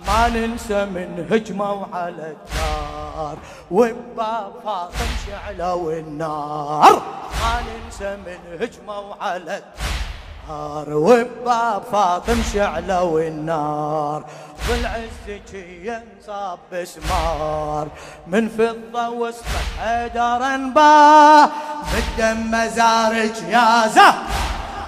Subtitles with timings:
[0.07, 3.37] ما ننسى من هجمة وعلى الدار
[3.71, 7.01] وبابا فاطم شعله والنار
[7.45, 10.93] ما ننسى من هجموا على الدار.
[10.93, 14.25] وباب فاطم شعلوا النار
[14.69, 17.87] والعز ينصاب بسمار.
[18.27, 19.45] من فضة وسط
[19.79, 21.49] حيدر انباه
[21.91, 24.13] بالدم مزارج يا زه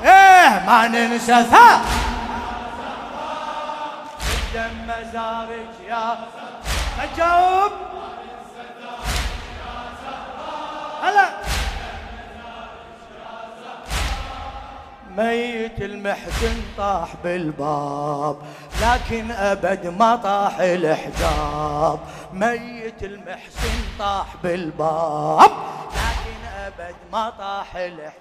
[0.03, 1.79] إيه ما ننسى ثار
[4.53, 6.17] دم مزارج يا
[7.03, 7.71] اجاوب
[11.03, 11.46] هلا.
[15.17, 18.37] ميت المحزن طاح بالباب
[18.81, 21.99] لكن أبد ما طاح الحجاب
[22.33, 25.51] ميت المحسن طاح بالباب
[25.91, 28.13] لكن أبد ما طاح الحجاب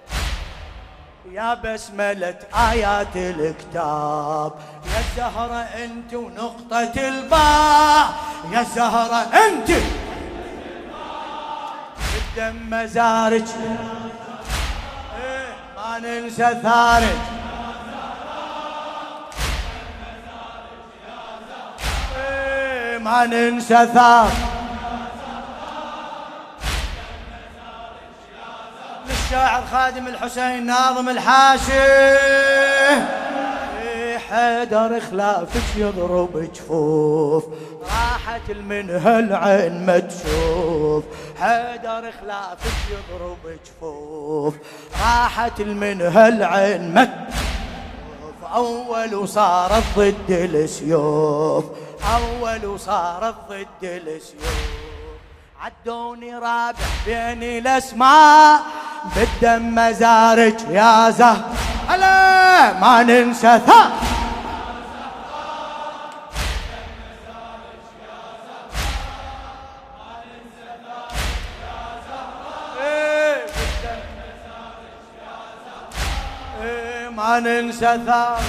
[1.31, 2.35] يا بسملة
[2.71, 4.51] آيات الكتاب
[4.85, 8.09] يا زهرة أنت ونقطة الباء
[8.51, 9.69] يا زهرة أنت.
[12.17, 14.06] الدم مزارك إيه،
[15.99, 17.17] ننسى ثارك
[22.17, 24.31] إيه، ما ننسى ثارك
[29.09, 31.73] الشاعر خادم الحسين ناظم الحاشي
[34.29, 37.43] حيدر خلافك يضرب جفوف.
[37.81, 41.03] راحت المنها العين ما تشوف.
[41.39, 44.53] حيدر خلافك يضرب جفوف.
[45.01, 48.51] راحت المنها العين ما تشوف.
[48.53, 51.65] أول وصارت ضد السيوف
[52.15, 54.57] أول وصارت ضد السيوف
[55.61, 56.73] عدوني رابع
[57.05, 58.59] بين الأسماء.
[59.15, 61.43] بالدم مزارج يا زهر.
[61.87, 63.91] هلا ما ننسى ثا
[77.17, 78.41] ما ننسى ثار.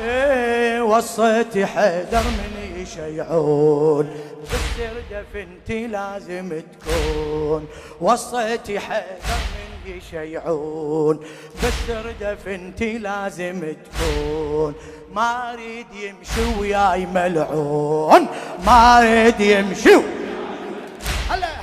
[0.00, 4.10] إيه وصيت حيدر من يشيعون.
[4.40, 7.68] بالسر دفنتي لازم تكون.
[8.00, 11.20] وصيت حيدر من يشيعون.
[11.62, 14.74] بالسر دفنتي لازم تكون.
[15.12, 18.26] ما أريد يمشي وياي ملعون.
[18.66, 20.19] ما أريد يمشي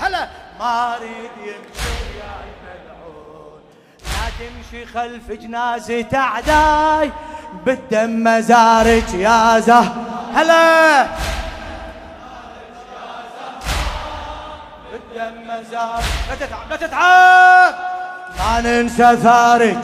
[0.02, 0.28] هلا.
[0.60, 3.62] ما أريد يمشي وياي ملعون
[4.04, 7.12] لا تمشي خلف جنازة اعداي
[7.66, 9.84] بالدم مزارك يا زه
[10.36, 11.08] هلا.
[14.92, 17.74] بالدم مزارك لا تتعب لا تتعب.
[18.40, 19.82] ما ننسى ثارك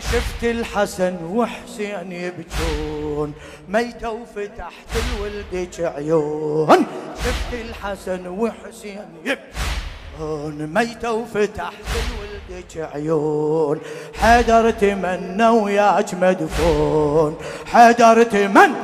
[0.00, 3.34] شفت الحسن وحسين يبكون
[3.68, 11.72] ميتوا فتحت لولدك عيون شفت الحسن وحسين يبكون ميتة وفتحت
[12.10, 13.80] لولدك عيون
[14.20, 18.74] حدر تمنى وياك مدفون حدر تمنى.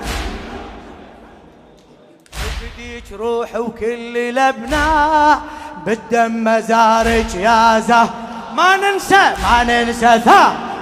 [2.62, 5.40] بديك روح وكل الابناء
[5.86, 8.10] بالدم مزارك يا زه.
[8.54, 10.75] ما ننسى ما ننسى ثا.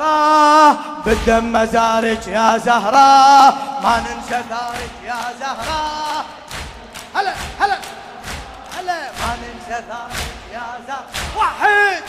[0.00, 6.24] زهراء بالدم مزارك يا زهراء ما ننسى ثارك يا زهراء
[7.14, 7.78] هلا هلا
[8.78, 9.10] هلا.
[9.20, 11.04] ما ننسى ثارك يا زهراء
[11.36, 12.02] واحد.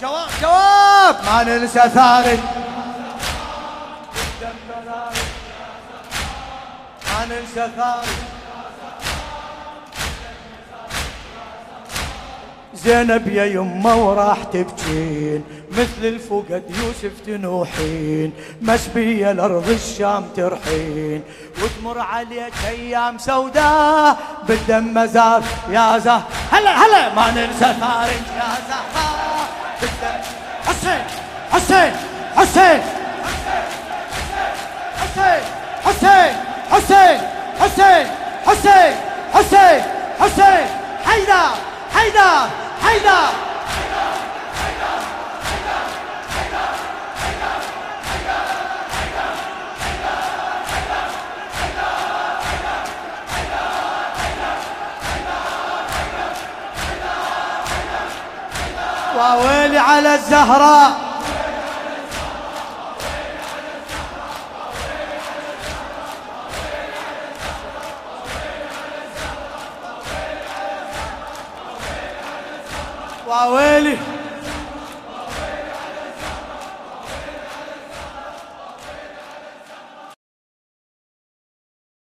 [0.00, 1.16] جواب جواب.
[1.26, 2.40] ما ننسى ثارك
[7.06, 8.16] ما ننسى ثارك
[12.74, 15.44] زينب يا يمه وراح تبكين.
[15.76, 18.32] مثل الفقد يوسف تنوحين
[18.62, 21.22] مسبية لأرض الشام ترحين
[21.62, 24.16] وتمر عليك أيام سوداء
[24.48, 29.48] بالدم مزار يا زه هلا هلا ما ننسى ثارك يا زهراء
[29.80, 30.20] بالدم
[30.66, 31.04] حسين
[31.52, 31.92] حسين
[32.36, 32.82] حسين
[34.96, 35.42] حسين
[35.84, 36.34] حسين
[36.70, 37.20] حسين
[37.60, 38.06] حسين
[38.46, 38.94] حسين
[39.34, 39.82] حسين
[40.20, 40.66] حسين
[41.04, 41.50] حيدر
[41.94, 42.48] حيدر
[42.82, 43.28] حيدر
[59.16, 61.06] وويلي على الزهراء.
[73.26, 73.98] وويلي